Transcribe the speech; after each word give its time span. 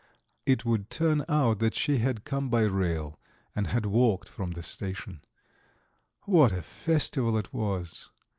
It 0.47 0.65
would 0.65 0.89
turn 0.89 1.23
out 1.29 1.59
that 1.59 1.75
she 1.75 1.97
had 1.97 2.23
come 2.25 2.49
by 2.49 2.61
rail, 2.61 3.19
and 3.55 3.67
had 3.67 3.85
walked 3.85 4.27
from 4.27 4.53
the 4.53 4.63
station. 4.63 5.21
What 6.23 6.51
a 6.51 6.63
festival 6.63 7.37
it 7.37 7.53
was! 7.53 8.09